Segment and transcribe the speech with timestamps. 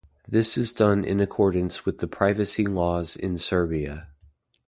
[0.27, 4.07] This is done in accordance with the privacy laws in Serbia.